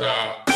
Every 0.00 0.49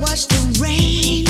watch 0.00 0.26
the 0.26 0.58
rain. 0.62 1.29